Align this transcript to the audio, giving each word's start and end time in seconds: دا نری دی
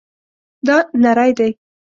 دا 0.67 0.77
نری 1.03 1.31
دی 1.37 1.51